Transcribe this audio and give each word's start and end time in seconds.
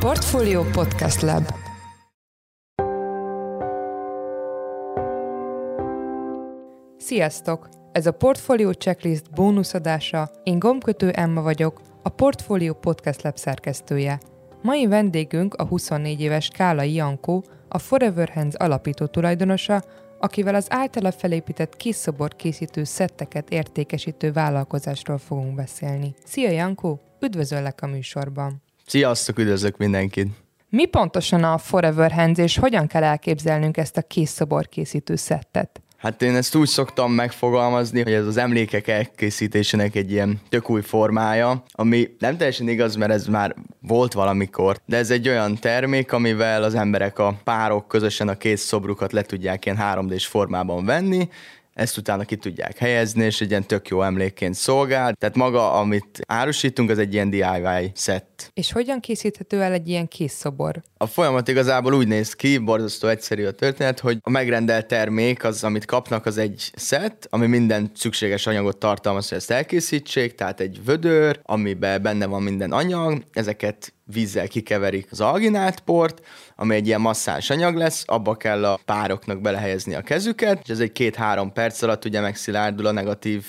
Portfolio 0.00 0.62
Podcast 0.62 1.20
Lab 1.20 1.52
Sziasztok! 6.98 7.68
Ez 7.92 8.06
a 8.06 8.12
Portfolio 8.12 8.72
Checklist 8.72 9.30
bónuszadása. 9.30 10.30
Én 10.42 10.58
gombkötő 10.58 11.10
Emma 11.10 11.42
vagyok, 11.42 11.80
a 12.02 12.08
Portfolio 12.08 12.74
Podcast 12.74 13.22
Lab 13.22 13.36
szerkesztője. 13.36 14.20
Mai 14.62 14.86
vendégünk 14.86 15.54
a 15.54 15.66
24 15.66 16.20
éves 16.20 16.48
Kála 16.48 16.82
Jankó, 16.82 17.44
a 17.68 17.78
Forever 17.78 18.28
Hands 18.28 18.54
alapító 18.54 19.06
tulajdonosa, 19.06 19.82
akivel 20.20 20.54
az 20.54 20.66
általa 20.68 21.12
felépített 21.12 21.76
kis 21.76 21.96
szobor 21.96 22.36
készítő 22.36 22.84
szetteket 22.84 23.50
értékesítő 23.50 24.32
vállalkozásról 24.32 25.18
fogunk 25.18 25.54
beszélni. 25.54 26.14
Szia 26.24 26.50
Jankó, 26.50 27.00
üdvözöllek 27.20 27.82
a 27.82 27.86
műsorban! 27.86 28.68
Sziasztok, 28.90 29.38
üdvözlök 29.38 29.76
mindenkit! 29.76 30.28
Mi 30.68 30.86
pontosan 30.86 31.44
a 31.44 31.58
Forever 31.58 32.12
Hands, 32.12 32.38
és 32.38 32.58
hogyan 32.58 32.86
kell 32.86 33.02
elképzelnünk 33.02 33.76
ezt 33.76 33.96
a 33.96 34.02
kis 34.02 34.28
szobor 34.28 34.68
készítő 34.68 35.16
szettet? 35.16 35.80
Hát 35.96 36.22
én 36.22 36.34
ezt 36.34 36.54
úgy 36.54 36.68
szoktam 36.68 37.12
megfogalmazni, 37.12 38.02
hogy 38.02 38.12
ez 38.12 38.26
az 38.26 38.36
emlékek 38.36 38.88
elkészítésének 38.88 39.94
egy 39.94 40.10
ilyen 40.10 40.40
tök 40.48 40.70
új 40.70 40.80
formája, 40.80 41.62
ami 41.70 42.14
nem 42.18 42.36
teljesen 42.36 42.68
igaz, 42.68 42.94
mert 42.94 43.12
ez 43.12 43.26
már 43.26 43.54
volt 43.80 44.12
valamikor, 44.12 44.76
de 44.86 44.96
ez 44.96 45.10
egy 45.10 45.28
olyan 45.28 45.56
termék, 45.56 46.12
amivel 46.12 46.62
az 46.62 46.74
emberek 46.74 47.18
a 47.18 47.40
párok 47.44 47.88
közösen 47.88 48.28
a 48.28 48.36
kész 48.36 48.62
szobrukat 48.62 49.12
le 49.12 49.22
tudják 49.22 49.64
ilyen 49.64 49.78
3D-s 49.80 50.26
formában 50.26 50.84
venni, 50.84 51.28
ezt 51.74 51.96
utána 51.96 52.24
ki 52.24 52.36
tudják 52.36 52.78
helyezni, 52.78 53.24
és 53.24 53.40
egy 53.40 53.50
ilyen 53.50 53.66
tök 53.66 53.88
jó 53.88 54.02
emlékként 54.02 54.54
szolgál. 54.54 55.14
Tehát 55.14 55.36
maga, 55.36 55.72
amit 55.72 56.20
árusítunk, 56.26 56.90
az 56.90 56.98
egy 56.98 57.12
ilyen 57.12 57.30
DIY 57.30 57.90
szett. 57.94 58.50
És 58.54 58.72
hogyan 58.72 59.00
készíthető 59.00 59.62
el 59.62 59.72
egy 59.72 59.88
ilyen 59.88 60.08
kész 60.08 60.32
szobor? 60.32 60.82
A 60.96 61.06
folyamat 61.06 61.48
igazából 61.48 61.94
úgy 61.94 62.08
néz 62.08 62.34
ki, 62.34 62.58
borzasztó 62.58 63.08
egyszerű 63.08 63.44
a 63.44 63.50
történet, 63.50 64.00
hogy 64.00 64.18
a 64.20 64.30
megrendelt 64.30 64.86
termék, 64.86 65.44
az, 65.44 65.64
amit 65.64 65.84
kapnak, 65.84 66.26
az 66.26 66.38
egy 66.38 66.70
szett, 66.74 67.26
ami 67.30 67.46
minden 67.46 67.90
szükséges 67.94 68.46
anyagot 68.46 68.76
tartalmaz, 68.76 69.28
hogy 69.28 69.38
ezt 69.38 69.50
elkészítsék, 69.50 70.34
tehát 70.34 70.60
egy 70.60 70.84
vödör, 70.84 71.40
amiben 71.42 72.02
benne 72.02 72.26
van 72.26 72.42
minden 72.42 72.72
anyag, 72.72 73.22
ezeket 73.32 73.92
vízzel 74.12 74.48
kikeverik 74.48 75.06
az 75.10 75.20
alginált 75.20 75.80
port, 75.80 76.26
ami 76.56 76.74
egy 76.74 76.86
ilyen 76.86 77.00
masszás 77.00 77.50
anyag 77.50 77.76
lesz, 77.76 78.02
abba 78.06 78.36
kell 78.36 78.64
a 78.64 78.80
pároknak 78.84 79.40
belehelyezni 79.40 79.94
a 79.94 80.00
kezüket, 80.00 80.60
és 80.62 80.70
ez 80.70 80.80
egy 80.80 80.92
két-három 80.92 81.52
perc 81.52 81.82
alatt 81.82 82.04
ugye 82.04 82.20
megszilárdul 82.20 82.86
a 82.86 82.92
negatív 82.92 83.44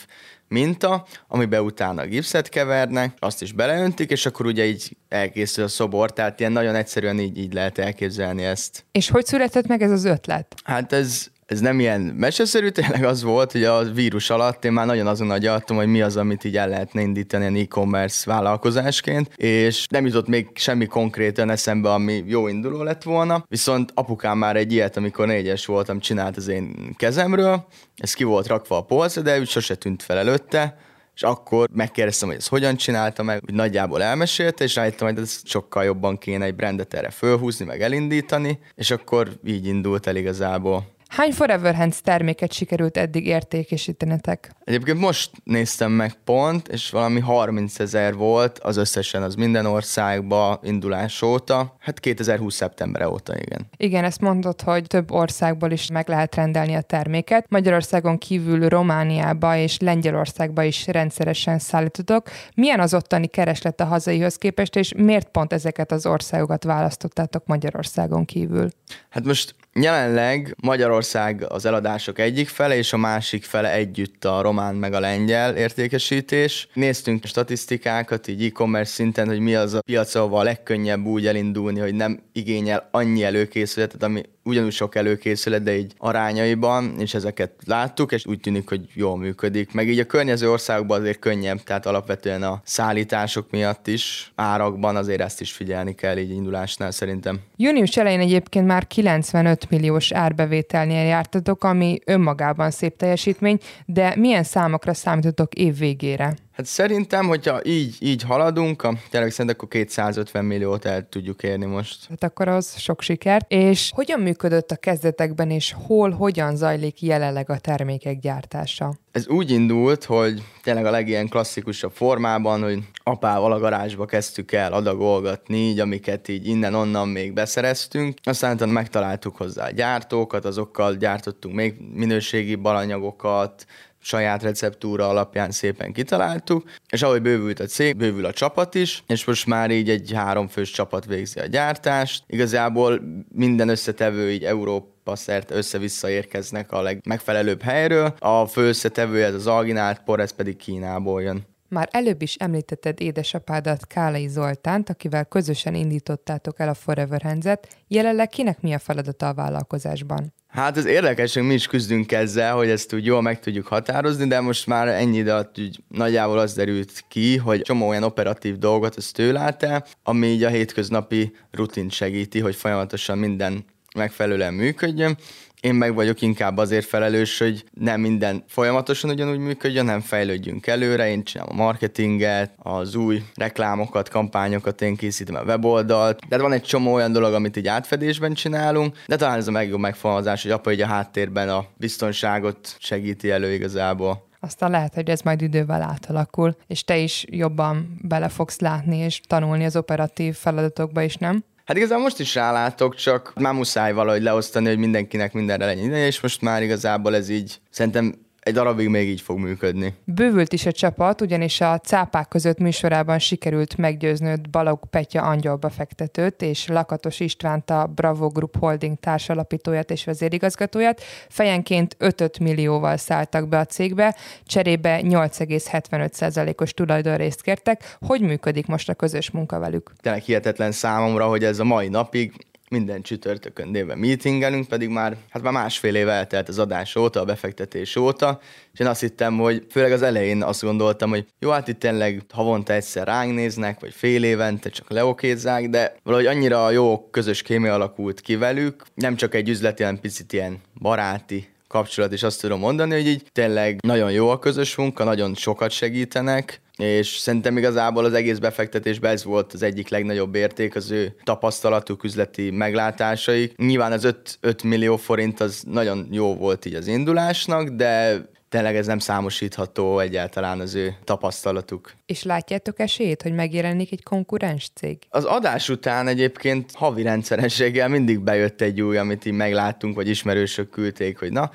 minta, 0.48 1.06
amiben 1.28 1.62
utána 1.62 2.06
gipszet 2.06 2.50
kevernek, 2.50 3.16
azt 3.20 3.42
is 3.42 3.52
beleöntik, 3.52 4.10
és 4.10 4.26
akkor 4.26 4.46
ugye 4.46 4.66
így 4.66 4.98
elkészül 5.10 5.64
a 5.64 5.68
szobor, 5.68 6.14
tehát 6.14 6.40
ilyen 6.40 6.52
nagyon 6.52 6.76
egyszerűen 6.76 7.20
így, 7.20 7.38
így 7.38 7.54
lehet 7.54 7.78
elképzelni 7.78 8.44
ezt. 8.44 8.86
És 8.92 9.10
hogy 9.10 9.26
született 9.26 9.68
meg 9.68 9.82
ez 9.82 9.92
az 9.92 10.06
ötlet? 10.06 10.56
Hát 10.64 10.94
ez 10.94 11.31
ez 11.52 11.60
nem 11.60 11.80
ilyen 11.80 12.02
meseszerű, 12.02 12.70
tényleg 12.70 13.04
az 13.04 13.24
volt, 13.24 13.52
hogy 13.52 13.64
a 13.64 13.84
vírus 13.84 14.30
alatt 14.30 14.66
én 14.66 14.72
már 14.72 14.86
nagyon 14.86 15.08
azon 15.08 15.32
agyaltam, 15.32 15.76
hogy 15.76 15.88
mi 15.88 16.02
az, 16.02 16.18
amit 16.18 16.44
így 16.44 16.58
el 16.58 16.70
lehetne 16.70 17.02
indítani 17.02 17.44
ilyen 17.44 17.66
e-commerce 17.66 18.32
vállalkozásként, 18.32 19.34
és 19.36 19.88
nem 19.88 20.06
jutott 20.06 20.28
még 20.28 20.48
semmi 20.54 20.86
konkrétan 20.86 21.50
eszembe, 21.50 21.94
ami 21.94 22.24
jó 22.28 22.48
induló 22.48 22.84
lett 22.84 23.04
volna, 23.04 23.46
viszont 23.48 23.92
apukám 23.94 24.38
már 24.38 24.56
egy 24.56 24.74
ilyet, 24.74 24.98
amikor 24.98 25.28
négyes 25.28 25.66
voltam, 25.66 26.00
csinált 26.00 26.38
az 26.38 26.48
én 26.48 26.96
kezemről, 26.98 27.68
ez 27.96 28.14
ki 28.14 28.24
volt 28.24 28.48
rakva 28.48 28.78
a 28.78 28.84
polcra, 28.84 29.22
de 29.22 29.40
úgy 29.40 29.50
sose 29.50 29.76
tűnt 29.76 30.04
fel 30.04 30.18
előtte, 30.18 30.78
és 31.16 31.24
akkor 31.24 31.70
megkérdeztem, 31.74 32.28
hogy 32.28 32.38
ezt 32.38 32.50
hogyan 32.50 32.76
csinálta 32.76 33.24
meg, 33.24 33.42
hogy 33.46 33.54
nagyjából 33.54 34.04
elmesélte, 34.04 34.64
és 34.64 34.76
rájöttem, 34.76 35.08
hogy 35.08 35.18
ez 35.18 35.42
sokkal 35.44 35.84
jobban 35.84 36.18
kéne 36.18 36.46
egy 36.46 36.56
brandet 36.56 36.94
erre 36.94 37.10
fölhúzni, 37.10 37.66
meg 37.66 37.82
elindítani, 37.82 38.60
és 38.76 38.92
akkor 38.92 39.30
így 39.46 39.66
indult 39.66 40.08
el 40.08 40.16
igazából. 40.16 41.00
Hány 41.12 41.32
Forever 41.32 41.76
Hands 41.76 42.02
terméket 42.02 42.54
sikerült 42.54 42.98
eddig 42.98 43.26
értékesítenetek? 43.28 44.52
Egyébként 44.64 45.00
most 45.00 45.32
néztem 45.44 45.92
meg 45.92 46.14
pont, 46.14 46.68
és 46.68 46.90
valami 46.90 47.20
30 47.20 47.80
ezer 47.80 48.14
volt 48.14 48.60
az 48.60 48.78
összesen, 48.78 49.24
az 49.24 49.36
minden 49.36 49.66
országba 49.66 50.60
indulás 50.64 51.22
óta. 51.22 51.76
Hát 51.80 52.00
2020. 52.00 52.56
szeptember 52.56 53.06
óta, 53.06 53.34
igen. 53.38 53.68
Igen, 53.78 54.04
ezt 54.04 54.22
mondod, 54.22 54.62
hogy 54.62 54.88
több 54.88 55.12
országból 55.12 55.72
is 55.72 55.90
meg 55.90 56.10
lehet 56.10 56.36
rendelni 56.36 56.74
a 56.74 56.82
terméket. 56.82 57.46
Magyarországon 57.50 58.18
kívül 58.18 58.70
Romániába 58.70 59.56
és 59.56 59.80
Lengyelországba 59.80 60.64
is 60.64 60.88
rendszeresen 60.88 61.60
szállítotok. 61.60 62.30
Milyen 62.56 62.80
az 62.80 62.94
ottani 62.94 63.28
kereslet 63.28 63.80
a 63.80 63.86
hazaihoz 63.86 64.36
képest, 64.36 64.76
és 64.76 64.94
miért 64.98 65.30
pont 65.30 65.54
ezeket 65.54 65.92
az 65.92 66.06
országokat 66.06 66.64
választottátok 66.64 67.46
Magyarországon 67.46 68.26
kívül? 68.26 68.70
Hát 69.10 69.26
most 69.26 69.56
Jelenleg 69.74 70.56
Magyarország 70.62 71.01
az 71.48 71.66
eladások 71.66 72.20
egyik 72.20 72.48
fele, 72.48 72.76
és 72.76 72.94
a 72.94 72.98
másik 72.98 73.44
fele 73.44 73.72
együtt 73.72 74.26
a 74.26 74.42
román 74.42 74.76
meg 74.76 74.94
a 74.94 75.00
lengyel 75.00 75.56
értékesítés. 75.56 76.68
Néztünk 76.74 77.26
statisztikákat 77.26 78.28
így 78.28 78.44
e-commerce 78.44 78.92
szinten, 78.92 79.28
hogy 79.28 79.40
mi 79.40 79.56
az 79.56 79.74
a 79.74 79.82
piac, 79.82 80.16
ahol 80.16 80.40
a 80.40 80.44
legkönnyebb 80.44 81.06
úgy 81.06 81.28
elindulni, 81.28 81.80
hogy 81.80 81.94
nem 81.94 82.20
igényel 82.34 82.88
annyi 82.92 83.24
előkészületet, 83.24 84.04
ami 84.04 84.22
ugyanúgy 84.44 84.72
sok 84.72 84.96
előkészület, 84.96 85.64
de 85.64 85.78
így 85.78 85.94
arányaiban, 85.98 86.96
és 87.00 87.14
ezeket 87.14 87.52
láttuk, 87.66 88.12
és 88.12 88.26
úgy 88.26 88.40
tűnik, 88.40 88.70
hogy 88.70 88.82
jól 88.94 89.18
működik. 89.18 89.74
Meg 89.74 89.88
így 89.88 90.00
a 90.00 90.06
környező 90.06 90.52
országokban 90.52 91.00
azért 91.00 91.20
könnyebb, 91.20 91.64
tehát 91.64 91.86
alapvetően 91.86 92.44
a 92.44 92.62
szállítások 92.64 93.52
miatt 93.52 93.88
is, 93.88 94.32
árakban 94.36 94.96
azért 94.96 95.22
ezt 95.22 95.42
is 95.42 95.52
figyelni 95.52 95.96
kell 95.96 96.18
így 96.18 96.32
indulásnál 96.32 96.92
szerintem. 96.92 97.40
Június 97.56 97.98
elején 97.98 98.20
egyébként 98.20 98.66
már 98.66 98.88
95 98.88 99.70
milliós 99.70 100.12
árbevételnél 100.12 101.06
jártatok, 101.06 101.64
ami 101.64 102.00
önmagában 102.06 102.72
szép 102.72 102.98
teljesítmény, 102.98 103.58
de 103.86 104.14
milyen 104.18 104.44
számokra 104.44 104.94
számítotok 104.94 105.54
év 105.54 105.78
végére? 105.78 106.34
Hát 106.52 106.66
szerintem, 106.66 107.28
hogyha 107.28 107.66
így, 107.66 107.96
így 108.00 108.24
haladunk, 108.24 108.84
a, 108.84 108.94
tényleg 109.10 109.32
szerintem 109.32 109.56
akkor 109.60 109.70
250 109.70 110.46
milliót 110.46 110.86
el 110.86 111.10
tudjuk 111.10 111.44
érni 111.44 111.66
most. 111.66 112.06
Hát 112.10 112.24
akkor 112.24 112.48
az 112.48 112.78
sok 112.78 113.02
sikert. 113.02 113.52
És 113.52 113.92
hogyan 113.96 114.20
működött 114.20 114.72
a 114.72 114.76
kezdetekben, 114.76 115.50
és 115.50 115.76
hol, 115.86 116.10
hogyan 116.10 116.56
zajlik 116.56 117.02
jelenleg 117.02 117.50
a 117.50 117.58
termékek 117.58 118.20
gyártása? 118.20 118.94
Ez 119.12 119.28
úgy 119.28 119.52
indult, 119.52 120.04
hogy 120.04 120.44
tényleg 120.64 120.86
a 120.86 120.92
legilyen 120.92 121.28
klasszikusabb 121.28 121.92
formában, 121.92 122.62
hogy 122.64 122.80
apával 123.04 123.52
a 123.52 123.60
garázsba 123.60 124.06
kezdtük 124.06 124.52
el 124.52 124.74
adagolgatni, 124.74 125.58
így 125.58 125.80
amiket 125.80 126.28
így 126.28 126.48
innen-onnan 126.48 127.08
még 127.08 127.34
beszereztünk. 127.34 128.18
Aztán 128.24 128.70
megtaláltuk 128.70 129.38
hozzá 129.38 129.66
a 129.66 129.72
gyártókat, 129.72 130.46
azokkal 130.46 130.96
gyártottunk 130.96 131.56
még 131.56 131.76
minőségi 131.94 132.56
balanyagokat, 132.56 133.66
saját 134.02 134.44
receptúra 134.44 135.10
alapján 135.10 135.52
szépen 135.52 135.94
kitaláltuk, 135.94 136.70
és 136.90 137.02
ahogy 137.02 137.22
bővült 137.22 137.60
a 137.60 137.66
cég, 137.66 137.96
bővül 137.98 138.26
a 138.26 138.34
csapat 138.34 138.76
is, 138.76 139.04
és 139.08 139.26
most 139.26 139.46
már 139.46 139.72
így 139.72 139.90
egy 139.90 140.12
háromfős 140.14 140.72
csapat 140.72 141.06
végzi 141.06 141.40
a 141.40 141.46
gyártást. 141.46 142.24
Igazából 142.28 143.02
minden 143.32 143.70
összetevő 143.70 144.32
így 144.32 144.44
Európa 144.44 145.16
szerte 145.16 145.56
össze-vissza 145.56 146.10
érkeznek 146.10 146.72
a 146.72 146.82
legmegfelelőbb 146.82 147.62
helyről. 147.62 148.16
A 148.20 148.46
fő 148.46 148.68
összetevő 148.68 149.24
ez 149.24 149.34
az 149.34 149.48
alginált 149.48 150.02
por, 150.04 150.20
ez 150.20 150.32
pedig 150.32 150.58
Kínából 150.58 151.22
jön. 151.22 151.51
Már 151.74 151.90
előbb 151.92 152.22
is 152.22 152.36
említetted 152.36 153.02
édesapádat, 153.02 153.88
Kálai 153.88 154.28
Zoltánt, 154.28 154.90
akivel 154.90 155.26
közösen 155.26 155.76
indítottátok 155.76 156.60
el 156.60 156.70
a 156.70 156.74
Forever 156.74 157.22
Hands-et. 157.22 157.68
Jelenleg 157.88 158.30
kinek 158.30 158.62
mi 158.62 158.74
a 158.74 158.80
feladata 158.80 159.28
a 159.28 159.34
vállalkozásban? 159.34 160.34
Hát 160.48 160.78
ez 160.78 160.86
érdekes, 160.86 161.34
hogy 161.34 161.44
mi 161.44 161.54
is 161.54 161.68
küzdünk 161.68 162.12
ezzel, 162.12 162.56
hogy 162.56 162.70
ezt 162.70 162.94
úgy 162.94 163.06
jól 163.06 163.22
meg 163.22 163.40
tudjuk 163.40 163.68
határozni, 163.68 164.28
de 164.28 164.40
most 164.40 164.68
már 164.68 164.88
ennyi 164.88 165.18
idő 165.18 165.32
alatt 165.32 165.56
nagyjából 165.88 166.40
az 166.40 166.54
derült 166.54 167.04
ki, 167.08 167.38
hogy 167.38 167.62
csomó 167.62 167.88
olyan 167.88 168.04
operatív 168.04 168.58
dolgot 168.58 168.98
ezt 168.98 169.20
ő 169.20 169.32
lát 169.32 169.64
el, 169.64 169.86
ami 170.04 170.28
így 170.28 170.44
a 170.44 170.50
hétköznapi 170.50 171.36
rutint 171.52 171.92
segíti, 171.92 172.40
hogy 172.40 172.56
folyamatosan 172.56 173.18
minden 173.18 173.66
megfelelően 173.96 174.54
működjön, 174.54 175.18
én 175.62 175.74
meg 175.74 175.94
vagyok 175.94 176.22
inkább 176.22 176.58
azért 176.58 176.86
felelős, 176.86 177.38
hogy 177.38 177.64
nem 177.74 178.02
minden 178.02 178.44
folyamatosan 178.48 179.10
ugyanúgy 179.10 179.38
működjön, 179.38 179.86
hanem 179.86 180.02
fejlődjünk 180.02 180.68
előre. 180.68 181.10
Én 181.10 181.24
csinálom 181.24 181.60
a 181.60 181.64
marketinget, 181.64 182.54
az 182.58 182.96
új 182.96 183.24
reklámokat, 183.36 184.10
kampányokat, 184.10 184.82
én 184.82 184.96
készítem 184.96 185.36
a 185.36 185.42
weboldalt. 185.42 186.28
De 186.28 186.38
van 186.38 186.52
egy 186.52 186.64
csomó 186.64 186.94
olyan 186.94 187.12
dolog, 187.12 187.34
amit 187.34 187.58
így 187.58 187.68
átfedésben 187.68 188.34
csinálunk, 188.34 188.98
de 189.08 189.16
talán 189.16 189.38
ez 189.38 189.48
a 189.48 189.52
legjobb 189.52 189.80
megfogalmazás, 189.80 190.42
hogy 190.42 190.52
apa 190.52 190.72
így 190.72 190.82
a 190.82 190.88
háttérben 190.88 191.50
a 191.50 191.66
biztonságot 191.78 192.76
segíti 192.80 193.32
elő 193.32 193.54
igazából 193.54 194.30
aztán 194.44 194.72
lehet, 194.72 194.94
hogy 194.94 195.10
ez 195.10 195.22
majd 195.22 195.42
idővel 195.42 195.82
átalakul, 195.82 196.56
és 196.68 196.84
te 196.84 196.98
is 196.98 197.26
jobban 197.30 197.98
bele 198.02 198.30
fogsz 198.30 198.60
látni 198.60 198.98
és 198.98 199.22
tanulni 199.28 199.66
az 199.66 199.76
operatív 199.76 200.36
feladatokba 200.36 201.02
is, 201.02 201.16
nem? 201.16 201.44
Hát 201.72 201.80
igazából 201.80 202.04
most 202.04 202.20
is 202.20 202.36
rálátok, 202.36 202.96
csak 202.96 203.34
már 203.36 203.54
muszáj 203.54 203.94
valahogy 203.94 204.22
leosztani, 204.22 204.68
hogy 204.68 204.78
mindenkinek 204.78 205.34
mindenre 205.34 205.66
legyen 205.66 205.86
ideje, 205.86 206.06
és 206.06 206.22
most 206.22 206.42
már 206.42 206.64
igazából 206.64 207.16
ez 207.16 207.30
így 207.30 207.60
szerintem 207.70 208.14
egy 208.42 208.54
darabig 208.54 208.88
még 208.88 209.10
így 209.10 209.22
fog 209.22 209.38
működni. 209.38 209.94
Bővült 210.04 210.54
is 210.54 210.66
a 210.66 210.72
csapat, 210.72 211.22
ugyanis 211.22 211.62
a 211.62 211.80
cápák 211.80 212.28
között 212.28 212.58
műsorában 212.58 213.20
sikerült 213.20 213.78
meggyőznőd 213.78 214.50
Balog 214.50 214.80
Petya 214.90 215.22
angyalbefektetőt 215.22 216.42
és 216.42 216.68
Lakatos 216.68 217.20
Istvánt 217.20 217.70
a 217.70 217.92
Bravo 217.96 218.28
Group 218.28 218.58
Holding 218.58 218.98
társalapítóját 219.00 219.92
és 219.92 220.04
vezérigazgatóját. 220.04 221.02
Fejenként 221.30 221.96
5 221.98 222.40
millióval 222.40 222.98
szálltak 222.98 223.48
be 223.48 223.60
a 223.60 223.66
cégbe, 223.66 224.16
cserébe 224.46 225.00
8,75%-os 225.04 226.74
tulajdonrészt 226.74 227.42
kértek. 227.42 227.98
Hogy 228.00 228.22
működik 228.22 228.68
most 228.68 228.90
a 228.90 228.94
közös 228.94 229.32
munka 229.32 229.60
velük? 229.60 229.92
Tényleg 230.02 230.22
hihetetlen 230.22 230.72
számomra, 230.72 231.28
hogy 231.28 231.44
ez 231.44 231.60
a 231.60 231.64
mai 231.64 231.88
napig 231.88 232.34
minden 232.72 233.02
csütörtökön 233.02 233.72
délben 233.72 233.98
meetingelünk, 233.98 234.68
pedig 234.68 234.90
már, 234.90 235.18
hát 235.30 235.42
már 235.42 235.54
másfél 235.54 235.96
év 235.96 236.08
eltelt 236.08 236.50
az 236.50 236.60
adás 236.60 236.96
óta, 236.96 237.20
a 237.20 237.26
befektetés 237.26 237.96
óta, 237.96 238.40
és 238.74 238.80
én 238.80 238.88
azt 238.88 239.02
hittem, 239.02 239.38
hogy 239.38 239.66
főleg 239.70 239.92
az 239.92 240.02
elején 240.02 240.44
azt 240.44 240.62
gondoltam, 240.62 241.10
hogy 241.10 241.26
jó, 241.40 241.50
hát 241.50 241.68
itt 241.68 241.80
tényleg 241.80 242.22
havonta 242.30 242.74
egyszer 242.74 243.08
ránk 243.08 243.34
néznek, 243.34 243.80
vagy 243.80 243.94
fél 243.94 244.24
évente 244.24 244.70
csak 244.70 244.90
leokézzák, 244.90 245.70
de 245.70 245.96
valahogy 246.04 246.26
annyira 246.26 246.72
jó 246.72 247.10
közös 247.10 247.42
kémia 247.42 247.74
alakult 247.74 248.22
ki 248.22 248.36
velük, 248.36 248.84
nem 248.94 249.16
csak 249.16 249.36
egy 249.36 249.50
üzleti, 249.50 249.84
hanem 249.84 250.00
picit 250.00 250.34
ilyen 250.34 250.62
baráti 250.82 251.50
kapcsolat, 251.72 252.12
és 252.12 252.24
azt 252.24 252.42
tudom 252.42 252.60
mondani, 252.60 252.92
hogy 252.92 253.08
így 253.08 253.24
tényleg 253.32 253.80
nagyon 253.82 254.12
jó 254.12 254.30
a 254.30 254.40
közös 254.40 254.76
munka, 254.76 255.04
nagyon 255.04 255.36
sokat 255.36 255.72
segítenek, 255.72 256.62
és 256.78 257.08
szerintem 257.08 257.58
igazából 257.58 258.06
az 258.06 258.14
egész 258.14 258.38
befektetésben 258.38 259.12
ez 259.12 259.24
volt 259.24 259.54
az 259.54 259.62
egyik 259.62 259.90
legnagyobb 259.90 260.36
érték, 260.36 260.76
az 260.76 260.92
ő 260.92 261.16
tapasztalatuk, 261.24 262.04
üzleti 262.04 262.50
meglátásaik. 262.50 263.58
Nyilván 263.58 263.92
az 263.92 264.04
5, 264.04 264.38
5 264.42 264.64
millió 264.64 264.98
forint 264.98 265.40
az 265.40 265.64
nagyon 265.68 266.08
jó 266.12 266.36
volt 266.36 266.66
így 266.66 266.74
az 266.74 266.88
indulásnak, 266.88 267.70
de 267.70 268.22
tényleg 268.52 268.76
ez 268.76 268.86
nem 268.86 269.00
számosítható 269.00 270.00
egyáltalán 270.00 270.60
az 270.60 270.76
ő 270.76 270.96
tapasztalatuk. 271.04 271.92
És 272.06 272.24
látjátok 272.24 272.80
esélyt, 272.80 273.22
hogy 273.22 273.34
megjelenik 273.34 273.92
egy 273.92 274.04
konkurens 274.04 274.70
cég? 274.76 274.98
Az 275.10 275.24
adás 275.24 275.70
után 275.70 276.08
egyébként 276.08 276.72
havi 276.74 277.02
rendszerességgel 277.02 277.88
mindig 277.88 278.20
bejött 278.20 278.62
egy 278.62 278.82
új, 278.82 278.98
amit 278.98 279.26
így 279.26 279.34
megláttunk, 279.34 279.96
vagy 279.96 280.10
ismerősök 280.10 280.70
küldték, 280.70 281.20
hogy 281.20 281.32
na, 281.32 281.52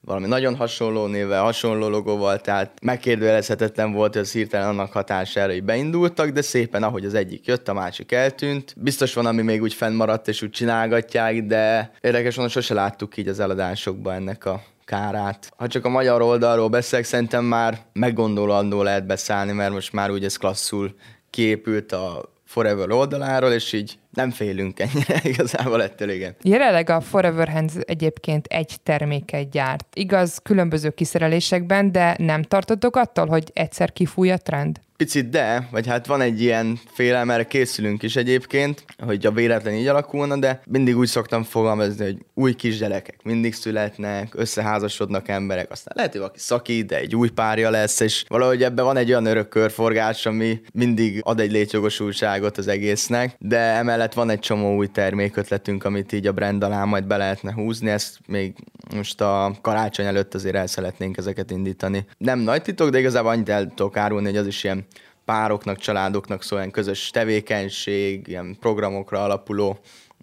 valami 0.00 0.26
nagyon 0.26 0.56
hasonló 0.56 1.06
névvel, 1.06 1.42
hasonló 1.42 1.88
logóval, 1.88 2.40
tehát 2.40 2.72
megkérdőjelezhetetlen 2.82 3.92
volt, 3.92 4.12
hogy 4.12 4.22
az 4.22 4.32
hirtelen 4.32 4.68
annak 4.68 4.92
hatására, 4.92 5.52
hogy 5.52 5.64
beindultak, 5.64 6.28
de 6.28 6.42
szépen, 6.42 6.82
ahogy 6.82 7.04
az 7.04 7.14
egyik 7.14 7.46
jött, 7.46 7.68
a 7.68 7.72
másik 7.72 8.12
eltűnt. 8.12 8.74
Biztos 8.76 9.14
van, 9.14 9.26
ami 9.26 9.42
még 9.42 9.62
úgy 9.62 9.74
fennmaradt, 9.74 10.28
és 10.28 10.42
úgy 10.42 10.50
csinálgatják, 10.50 11.42
de 11.42 11.90
érdekes 12.00 12.36
hogy 12.36 12.50
sose 12.50 12.74
láttuk 12.74 13.16
így 13.16 13.28
az 13.28 13.40
eladásokban 13.40 14.14
ennek 14.14 14.44
a 14.44 14.62
kárát. 14.84 15.52
Ha 15.56 15.66
csak 15.66 15.84
a 15.84 15.88
magyar 15.88 16.22
oldalról 16.22 16.68
beszélek, 16.68 17.04
szerintem 17.04 17.44
már 17.44 17.78
meggondolandó 17.92 18.82
lehet 18.82 19.06
beszállni, 19.06 19.52
mert 19.52 19.72
most 19.72 19.92
már 19.92 20.10
úgy 20.10 20.24
ez 20.24 20.36
klasszul 20.36 20.94
kiépült 21.30 21.92
a 21.92 22.32
Forever 22.44 22.90
oldaláról, 22.90 23.52
és 23.52 23.72
így 23.72 23.98
nem 24.10 24.30
félünk 24.30 24.80
ennyire 24.80 25.20
igazából 25.32 25.82
ettől, 25.82 26.10
igen. 26.10 26.36
Jelenleg 26.42 26.90
a 26.90 27.00
Forever 27.00 27.48
Hands 27.48 27.72
egyébként 27.80 28.46
egy 28.46 28.76
terméket 28.82 29.50
gyárt. 29.50 29.86
Igaz, 29.94 30.38
különböző 30.42 30.90
kiszerelésekben, 30.90 31.92
de 31.92 32.14
nem 32.18 32.42
tartotok 32.42 32.96
attól, 32.96 33.26
hogy 33.26 33.50
egyszer 33.52 33.92
kifúj 33.92 34.30
a 34.30 34.36
trend? 34.36 34.80
Picit 35.00 35.28
de, 35.28 35.68
vagy 35.70 35.86
hát 35.86 36.06
van 36.06 36.20
egy 36.20 36.42
ilyen 36.42 36.78
félelem, 36.92 37.30
erre 37.30 37.46
készülünk 37.46 38.02
is 38.02 38.16
egyébként, 38.16 38.84
hogy 38.98 39.26
a 39.26 39.30
véletlen 39.30 39.74
így 39.74 39.86
alakulna, 39.86 40.36
de 40.36 40.60
mindig 40.66 40.96
úgy 40.96 41.06
szoktam 41.06 41.42
fogalmazni, 41.42 42.04
hogy 42.04 42.18
új 42.34 42.54
kisgyerekek 42.54 43.22
mindig 43.22 43.54
születnek, 43.54 44.34
összeházasodnak 44.34 45.28
emberek, 45.28 45.70
aztán 45.70 45.92
lehet, 45.96 46.10
hogy 46.10 46.20
valaki 46.20 46.38
szakít, 46.38 46.86
de 46.86 46.96
egy 46.96 47.16
új 47.16 47.28
párja 47.28 47.70
lesz, 47.70 48.00
és 48.00 48.24
valahogy 48.28 48.62
ebben 48.62 48.84
van 48.84 48.96
egy 48.96 49.10
olyan 49.10 49.26
örök 49.26 49.48
körforgás, 49.48 50.26
ami 50.26 50.60
mindig 50.72 51.20
ad 51.24 51.40
egy 51.40 51.50
létjogosultságot 51.50 52.58
az 52.58 52.68
egésznek, 52.68 53.36
de 53.38 53.58
emellett 53.58 53.99
van 54.14 54.30
egy 54.30 54.38
csomó 54.38 54.76
új 54.76 54.86
termékötletünk, 54.86 55.84
amit 55.84 56.12
így 56.12 56.26
a 56.26 56.32
brand 56.32 56.62
alá 56.62 56.84
majd 56.84 57.04
be 57.04 57.16
lehetne 57.16 57.52
húzni, 57.52 57.90
ezt 57.90 58.18
még 58.26 58.54
most 58.94 59.20
a 59.20 59.54
karácsony 59.60 60.06
előtt 60.06 60.34
azért 60.34 60.54
el 60.54 60.66
szeretnénk 60.66 61.16
ezeket 61.16 61.50
indítani. 61.50 62.06
Nem 62.18 62.38
nagy 62.38 62.62
titok, 62.62 62.90
de 62.90 62.98
igazából 62.98 63.30
annyit 63.30 63.48
el 63.48 63.68
tudok 63.68 63.96
árulni, 63.96 64.26
hogy 64.26 64.36
az 64.36 64.46
is 64.46 64.64
ilyen 64.64 64.86
pároknak, 65.24 65.78
családoknak 65.78 66.42
szól, 66.42 66.58
ilyen 66.58 66.70
közös 66.70 67.10
tevékenység, 67.10 68.28
ilyen 68.28 68.56
programokra 68.60 69.22
alapuló, 69.22 69.78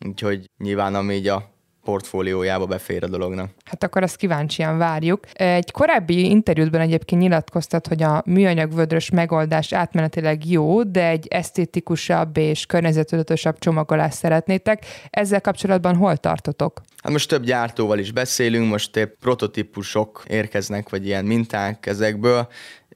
úgyhogy 0.06 0.50
nyilván 0.58 0.96
ami 0.96 1.14
így 1.14 1.28
a 1.28 1.56
portfóliójába 1.88 2.66
befér 2.66 3.04
a 3.04 3.08
dolognak. 3.08 3.50
Hát 3.66 3.84
akkor 3.84 4.04
azt 4.04 4.16
kíváncsian 4.16 4.78
várjuk. 4.78 5.20
Egy 5.34 5.72
korábbi 5.72 6.30
interjútban 6.30 6.82
egyébként 6.82 7.22
nyilatkoztat, 7.22 7.88
hogy 7.88 8.04
a 8.04 8.24
műanyag 8.26 8.74
vödrös 8.74 9.10
megoldás 9.10 9.74
átmenetileg 9.74 10.50
jó, 10.50 10.84
de 10.84 11.08
egy 11.08 11.28
esztétikusabb 11.30 12.38
és 12.38 12.66
környezetudatosabb 12.66 13.60
csomagolást 13.60 14.18
szeretnétek. 14.18 14.86
Ezzel 15.10 15.42
kapcsolatban 15.42 15.96
hol 15.96 16.18
tartotok? 16.18 16.82
Hát 17.04 17.12
most 17.12 17.30
több 17.30 17.44
gyártóval 17.44 18.00
is 18.00 18.12
beszélünk, 18.12 18.70
most 18.70 18.96
épp 18.96 19.20
prototípusok 19.20 20.24
érkeznek, 20.28 20.90
vagy 20.90 21.06
ilyen 21.06 21.26
minták 21.26 21.86
ezekből, 21.86 22.48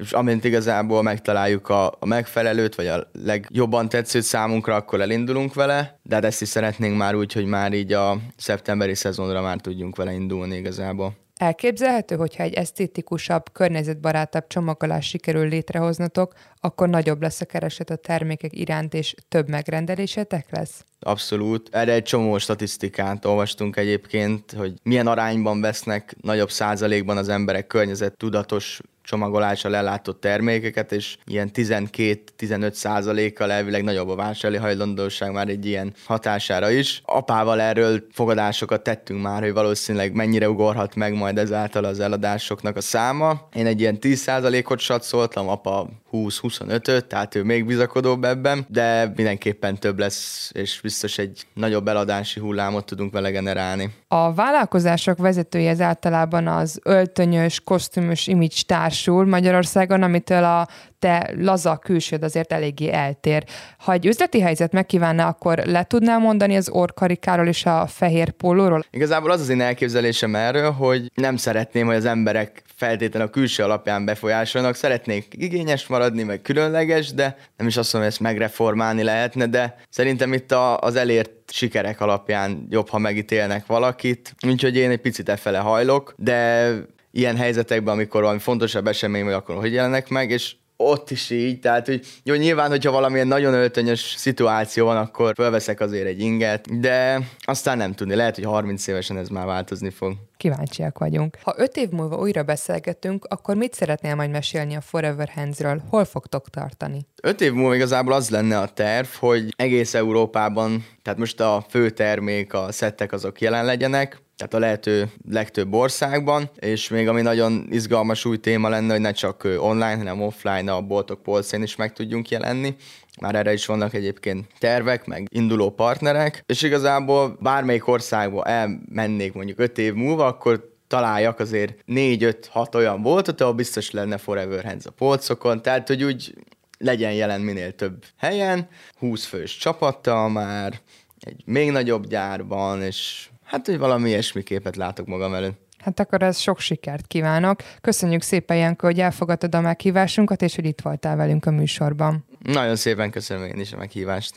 és 0.01 0.11
amint 0.11 0.43
igazából 0.43 1.01
megtaláljuk 1.01 1.69
a, 1.69 1.87
a 1.87 2.05
megfelelőt, 2.05 2.75
vagy 2.75 2.87
a 2.87 3.07
legjobban 3.23 3.89
tetszőt 3.89 4.23
számunkra, 4.23 4.75
akkor 4.75 5.01
elindulunk 5.01 5.53
vele, 5.53 5.99
de 6.03 6.15
hát 6.15 6.25
ezt 6.25 6.41
is 6.41 6.47
szeretnénk 6.47 6.97
már 6.97 7.15
úgy, 7.15 7.33
hogy 7.33 7.45
már 7.45 7.73
így 7.73 7.93
a 7.93 8.17
szeptemberi 8.37 8.95
szezonra 8.95 9.41
már 9.41 9.59
tudjunk 9.59 9.95
vele 9.95 10.13
indulni 10.13 10.55
igazából. 10.55 11.19
Elképzelhető, 11.35 12.15
hogyha 12.15 12.43
egy 12.43 12.53
esztétikusabb, 12.53 13.51
környezetbarátabb 13.51 14.47
csomagolás 14.47 15.07
sikerül 15.07 15.47
létrehoznatok, 15.47 16.33
akkor 16.59 16.89
nagyobb 16.89 17.21
lesz 17.21 17.41
a 17.41 17.45
kereset 17.45 17.89
a 17.89 17.95
termékek 17.95 18.57
iránt, 18.57 18.93
és 18.93 19.15
több 19.29 19.49
megrendelésetek 19.49 20.45
lesz? 20.49 20.85
Abszolút. 20.99 21.69
Erre 21.71 21.93
egy 21.93 22.03
csomó 22.03 22.37
statisztikát 22.37 23.25
olvastunk 23.25 23.75
egyébként, 23.77 24.51
hogy 24.51 24.73
milyen 24.83 25.07
arányban 25.07 25.61
vesznek 25.61 26.15
nagyobb 26.21 26.51
százalékban 26.51 27.17
az 27.17 27.29
emberek 27.29 27.67
környezettudatos 27.67 28.81
csomagolással 29.03 29.75
ellátott 29.75 30.21
termékeket, 30.21 30.91
és 30.91 31.17
ilyen 31.25 31.49
12-15 31.53 32.71
százalékkal 32.71 33.51
elvileg 33.51 33.83
nagyobb 33.83 34.09
a 34.09 34.15
vásárlói 34.15 34.59
hajlandóság 34.59 35.31
már 35.31 35.47
egy 35.47 35.65
ilyen 35.65 35.93
hatására 36.05 36.69
is. 36.71 37.01
Apával 37.05 37.61
erről 37.61 38.05
fogadásokat 38.11 38.83
tettünk 38.83 39.21
már, 39.21 39.41
hogy 39.41 39.53
valószínűleg 39.53 40.13
mennyire 40.13 40.49
ugorhat 40.49 40.95
meg 40.95 41.13
majd 41.13 41.37
ezáltal 41.37 41.83
az 41.83 41.99
eladásoknak 41.99 42.75
a 42.75 42.81
száma. 42.81 43.47
Én 43.53 43.65
egy 43.65 43.79
ilyen 43.79 43.99
10 43.99 44.19
százalékot 44.19 44.79
satszoltam, 44.79 45.49
apa 45.49 45.89
20-25-öt, 46.11 47.05
tehát 47.05 47.35
ő 47.35 47.43
még 47.43 47.65
bizakodóbb 47.65 48.23
ebben, 48.23 48.65
de 48.67 49.11
mindenképpen 49.15 49.79
több 49.79 49.99
lesz, 49.99 50.51
és 50.53 50.79
biztos 50.81 51.17
egy 51.17 51.41
nagyobb 51.53 51.87
eladási 51.87 52.39
hullámot 52.39 52.85
tudunk 52.85 53.11
vele 53.11 53.31
generálni. 53.31 53.89
A 54.13 54.33
vállalkozások 54.33 55.17
vezetői 55.17 55.67
ez 55.67 55.81
általában 55.81 56.47
az 56.47 56.79
öltönyös, 56.83 57.59
kosztümös 57.59 58.27
image 58.27 58.61
társul 58.65 59.25
Magyarországon, 59.25 60.03
amitől 60.03 60.43
a 60.43 60.67
te 60.99 61.33
laza 61.37 61.77
külsőd 61.77 62.23
azért 62.23 62.51
eléggé 62.51 62.91
eltér. 62.91 63.43
Ha 63.77 63.91
egy 63.91 64.05
üzleti 64.05 64.41
helyzet 64.41 64.71
megkívánna, 64.71 65.27
akkor 65.27 65.57
le 65.57 65.83
tudnál 65.83 66.19
mondani 66.19 66.55
az 66.55 66.69
orkarikáról 66.69 67.47
és 67.47 67.65
a 67.65 67.87
fehér 67.87 68.31
pólóról? 68.31 68.83
Igazából 68.91 69.31
az 69.31 69.41
az 69.41 69.49
én 69.49 69.61
elképzelésem 69.61 70.35
erről, 70.35 70.71
hogy 70.71 71.11
nem 71.15 71.35
szeretném, 71.35 71.85
hogy 71.85 71.95
az 71.95 72.05
emberek 72.05 72.63
feltétlenül 72.81 73.27
a 73.27 73.31
külső 73.31 73.63
alapján 73.63 74.05
befolyásolnak. 74.05 74.75
Szeretnék 74.75 75.33
igényes 75.37 75.87
maradni, 75.87 76.23
meg 76.23 76.41
különleges, 76.41 77.13
de 77.13 77.37
nem 77.57 77.67
is 77.67 77.77
azt 77.77 77.93
mondom, 77.93 78.11
hogy 78.11 78.19
ezt 78.19 78.31
megreformálni 78.31 79.03
lehetne, 79.03 79.45
de 79.45 79.75
szerintem 79.89 80.33
itt 80.33 80.51
a, 80.51 80.79
az 80.79 80.95
elért 80.95 81.31
sikerek 81.51 82.01
alapján 82.01 82.67
jobb, 82.69 82.89
ha 82.89 82.97
megítélnek 82.97 83.65
valakit. 83.65 84.35
Úgyhogy 84.47 84.75
én 84.75 84.89
egy 84.89 85.01
picit 85.01 85.29
efele 85.29 85.57
hajlok, 85.57 86.13
de 86.17 86.71
ilyen 87.11 87.37
helyzetekben, 87.37 87.93
amikor 87.93 88.21
valami 88.21 88.39
fontosabb 88.39 88.87
esemény 88.87 89.23
vagy, 89.23 89.33
akkor 89.33 89.55
hogy 89.55 89.73
jelenek 89.73 90.09
meg, 90.09 90.29
és 90.29 90.55
ott 90.89 91.11
is 91.11 91.29
így, 91.29 91.59
tehát 91.59 91.85
hogy 91.85 92.05
jó, 92.23 92.35
nyilván, 92.35 92.69
hogyha 92.69 92.91
valamilyen 92.91 93.27
nagyon 93.27 93.53
öltönyös 93.53 93.99
szituáció 94.17 94.85
van, 94.85 94.97
akkor 94.97 95.33
felveszek 95.35 95.79
azért 95.79 96.05
egy 96.05 96.19
inget, 96.19 96.79
de 96.79 97.19
aztán 97.39 97.77
nem 97.77 97.93
tudni, 97.93 98.15
lehet, 98.15 98.35
hogy 98.35 98.43
30 98.43 98.87
évesen 98.87 99.17
ez 99.17 99.27
már 99.27 99.45
változni 99.45 99.89
fog. 99.89 100.15
Kíváncsiak 100.37 100.97
vagyunk. 100.97 101.37
Ha 101.43 101.53
öt 101.57 101.77
év 101.77 101.89
múlva 101.89 102.17
újra 102.17 102.43
beszélgetünk, 102.43 103.25
akkor 103.25 103.55
mit 103.55 103.73
szeretnél 103.73 104.15
majd 104.15 104.29
mesélni 104.29 104.75
a 104.75 104.81
Forever 104.81 105.29
Hands-ről? 105.29 105.81
Hol 105.89 106.05
fogtok 106.05 106.49
tartani? 106.49 107.05
Öt 107.21 107.41
év 107.41 107.53
múlva 107.53 107.75
igazából 107.75 108.13
az 108.13 108.29
lenne 108.29 108.59
a 108.59 108.67
terv, 108.67 109.07
hogy 109.19 109.53
egész 109.57 109.93
Európában, 109.93 110.85
tehát 111.01 111.19
most 111.19 111.39
a 111.39 111.65
fő 111.69 111.89
termék, 111.89 112.53
a 112.53 112.71
szettek 112.71 113.11
azok 113.11 113.41
jelen 113.41 113.65
legyenek, 113.65 114.21
tehát 114.41 114.55
a 114.55 114.59
lehető 114.67 115.11
legtöbb 115.29 115.73
országban, 115.73 116.49
és 116.59 116.89
még 116.89 117.07
ami 117.07 117.21
nagyon 117.21 117.67
izgalmas 117.69 118.25
új 118.25 118.37
téma 118.37 118.69
lenne, 118.69 118.91
hogy 118.91 119.01
ne 119.01 119.11
csak 119.11 119.43
online, 119.57 119.95
hanem 119.95 120.21
offline 120.21 120.71
a 120.71 120.81
boltok 120.81 121.23
polcén 121.23 121.63
is 121.63 121.75
meg 121.75 121.93
tudjunk 121.93 122.29
jelenni. 122.29 122.75
Már 123.21 123.35
erre 123.35 123.53
is 123.53 123.65
vannak 123.65 123.93
egyébként 123.93 124.47
tervek, 124.59 125.05
meg 125.05 125.27
induló 125.31 125.69
partnerek, 125.69 126.43
és 126.45 126.61
igazából 126.61 127.37
bármelyik 127.39 127.87
országba 127.87 128.43
elmennék 128.43 129.33
mondjuk 129.33 129.59
öt 129.59 129.77
év 129.77 129.93
múlva, 129.93 130.25
akkor 130.25 130.75
találjak, 130.87 131.39
azért 131.39 131.83
4-5-6 131.87 132.75
olyan 132.75 133.01
volt, 133.01 133.41
ahol 133.41 133.53
biztos 133.53 133.91
lenne 133.91 134.17
Forever 134.17 134.63
Hands 134.63 134.85
a 134.85 134.91
polcokon, 134.91 135.61
tehát 135.61 135.87
hogy 135.87 136.03
úgy 136.03 136.33
legyen 136.77 137.13
jelen 137.13 137.41
minél 137.41 137.75
több 137.75 138.05
helyen, 138.17 138.67
20 138.99 139.25
fős 139.25 139.57
csapattal 139.57 140.29
már, 140.29 140.79
egy 141.19 141.41
még 141.45 141.71
nagyobb 141.71 142.07
gyárban, 142.07 142.81
és 142.81 143.29
hát, 143.51 143.65
hogy 143.65 143.77
valami 143.77 144.09
ilyesmi 144.09 144.43
képet 144.43 144.75
látok 144.75 145.07
magam 145.07 145.33
előtt. 145.33 145.59
Hát 145.77 145.99
akkor 145.99 146.21
ez 146.23 146.37
sok 146.37 146.59
sikert 146.59 147.07
kívánok. 147.07 147.59
Köszönjük 147.81 148.21
szépen, 148.21 148.57
Janko, 148.57 148.85
hogy 148.85 148.99
elfogadtad 148.99 149.55
a 149.55 149.61
meghívásunkat, 149.61 150.41
és 150.41 150.55
hogy 150.55 150.65
itt 150.65 150.81
voltál 150.81 151.15
velünk 151.15 151.45
a 151.45 151.51
műsorban. 151.51 152.25
Nagyon 152.39 152.75
szépen 152.75 153.11
köszönöm 153.11 153.43
én 153.43 153.59
is 153.59 153.73
a 153.73 153.77
meghívást. 153.77 154.35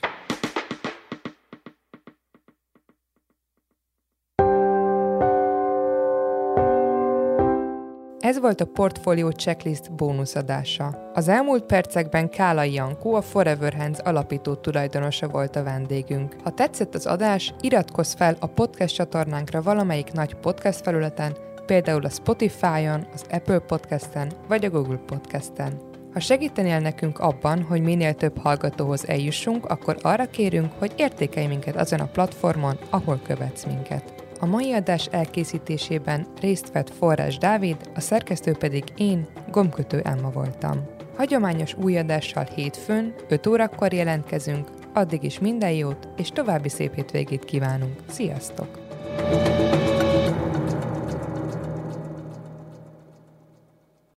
Volt 8.44 8.60
a 8.60 8.64
Portfolio 8.64 9.30
Checklist 9.30 9.92
bónuszadása. 9.92 11.10
Az 11.14 11.28
elmúlt 11.28 11.64
percekben 11.64 12.30
Kálai 12.30 12.72
Jankó, 12.72 13.14
a 13.14 13.22
Forever 13.22 13.74
Hands 13.74 13.98
alapító 13.98 14.54
tulajdonosa 14.54 15.28
volt 15.28 15.56
a 15.56 15.62
vendégünk. 15.62 16.36
Ha 16.42 16.50
tetszett 16.50 16.94
az 16.94 17.06
adás, 17.06 17.54
iratkozz 17.60 18.14
fel 18.14 18.36
a 18.40 18.46
podcast 18.46 18.94
csatornánkra 18.94 19.62
valamelyik 19.62 20.12
nagy 20.12 20.34
podcast 20.34 20.80
felületen, 20.80 21.36
például 21.66 22.04
a 22.04 22.08
Spotify-on, 22.08 23.06
az 23.14 23.24
Apple 23.30 23.58
Podcast-en 23.58 24.32
vagy 24.48 24.64
a 24.64 24.70
Google 24.70 25.00
Podcast-en. 25.06 25.80
Ha 26.12 26.20
segítenél 26.20 26.78
nekünk 26.78 27.18
abban, 27.18 27.62
hogy 27.62 27.82
minél 27.82 28.14
több 28.14 28.38
hallgatóhoz 28.38 29.08
eljussunk, 29.08 29.66
akkor 29.66 29.96
arra 30.02 30.26
kérünk, 30.26 30.72
hogy 30.78 30.92
értékelj 30.96 31.46
minket 31.46 31.76
azon 31.76 32.00
a 32.00 32.10
platformon, 32.12 32.78
ahol 32.90 33.20
követsz 33.26 33.64
minket. 33.64 34.23
A 34.44 34.46
mai 34.46 34.72
adás 34.72 35.06
elkészítésében 35.06 36.26
részt 36.40 36.72
vett 36.72 36.90
Forrás 36.90 37.38
Dávid, 37.38 37.76
a 37.94 38.00
szerkesztő 38.00 38.52
pedig 38.52 38.84
én, 38.96 39.26
Gomkötő 39.50 40.00
Emma 40.00 40.30
voltam. 40.30 40.86
Hagyományos 41.16 41.74
új 41.74 41.98
adással 41.98 42.44
hétfőn, 42.54 43.14
5 43.28 43.46
órakor 43.46 43.92
jelentkezünk, 43.92 44.68
addig 44.94 45.22
is 45.22 45.38
minden 45.38 45.72
jót, 45.72 46.08
és 46.16 46.28
további 46.28 46.68
szép 46.68 46.94
hétvégét 46.94 47.44
kívánunk. 47.44 47.96
Sziasztok! 48.08 48.78
thank 49.16 49.48
you 49.48 49.53